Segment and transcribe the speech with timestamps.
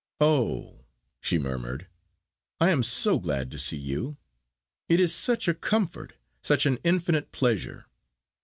[0.19, 0.87] "Oh,"
[1.19, 1.85] she murmured,
[2.59, 4.17] "I am so glad to see you;
[4.89, 7.85] it is such a comfort, such an infinite pleasure."